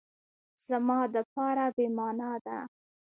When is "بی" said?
1.75-1.85